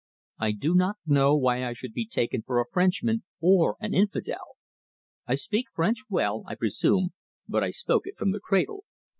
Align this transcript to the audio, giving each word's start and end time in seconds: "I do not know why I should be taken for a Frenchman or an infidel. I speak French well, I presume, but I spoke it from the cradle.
"I 0.39 0.53
do 0.53 0.73
not 0.73 0.95
know 1.05 1.37
why 1.37 1.63
I 1.63 1.73
should 1.73 1.93
be 1.93 2.07
taken 2.07 2.41
for 2.41 2.59
a 2.59 2.65
Frenchman 2.67 3.21
or 3.39 3.77
an 3.79 3.93
infidel. 3.93 4.55
I 5.27 5.35
speak 5.35 5.67
French 5.75 6.05
well, 6.09 6.41
I 6.47 6.55
presume, 6.55 7.09
but 7.47 7.63
I 7.63 7.69
spoke 7.69 8.07
it 8.07 8.17
from 8.17 8.31
the 8.31 8.39
cradle. 8.39 8.85